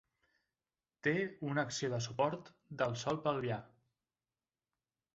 [1.07, 1.13] Té
[1.51, 2.51] una acció de suport
[2.83, 3.63] del sòl pelvià.